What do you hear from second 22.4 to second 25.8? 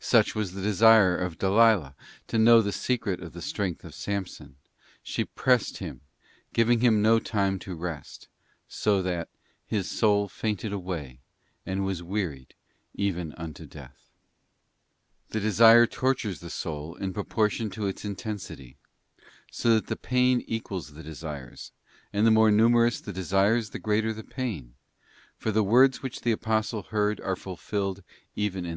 numerous the desires the greater the pain: for the